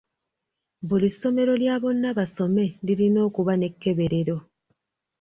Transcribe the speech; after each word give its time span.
Buli 0.87 1.09
ssomero 1.11 1.53
lya 1.61 1.75
bonnabasome 1.83 2.65
lirina 2.85 3.19
okuba 3.27 3.53
n'ekkeberero. 3.57 4.37